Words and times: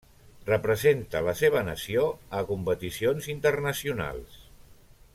Representa 0.45 1.21
la 1.27 1.35
seva 1.41 1.61
nació 1.69 2.07
a 2.39 2.41
competicions 2.53 3.31
internacionals. 3.37 4.45